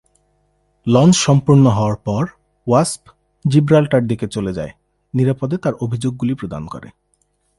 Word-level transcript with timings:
Launch 0.87 1.15
সম্পূর্ণ 1.15 1.67
হওয়ার 1.67 1.95
পর, 1.95 2.27
"ওয়াস্প" 2.67 3.01
জিব্রাল্টার 3.47 4.07
দিকে 4.07 4.27
চলে 4.27 4.53
যায়, 4.53 4.69
নিরাপদে 5.13 5.57
তার 5.57 5.73
অভিযোগগুলি 5.73 6.33
প্রদান 6.33 6.67
করে। 6.67 6.89